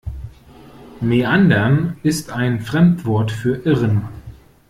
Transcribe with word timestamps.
Meandern 0.99 1.95
ist 2.01 2.31
ein 2.31 2.59
Fremdwort 2.61 3.29
für 3.31 3.63
"Irren". 3.67 4.07